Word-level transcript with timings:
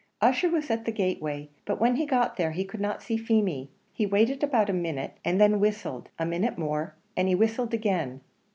Ussher 0.19 0.49
was 0.49 0.71
at 0.71 0.85
the 0.85 0.91
gateway; 0.91 1.49
but 1.63 1.79
when 1.79 1.95
he 1.97 2.07
got 2.07 2.35
there, 2.35 2.53
he 2.53 2.65
could 2.65 2.81
not 2.81 3.03
see 3.03 3.17
Feemy. 3.17 3.69
He 3.93 4.07
waited 4.07 4.41
about 4.41 4.67
a 4.67 4.73
minute, 4.73 5.13
and 5.23 5.39
then 5.39 5.59
whistled 5.59 6.09
a 6.17 6.25
minute 6.25 6.57
more, 6.57 6.95
and 7.15 7.27
he 7.27 7.35
whistled 7.35 7.71
again. 7.71 8.21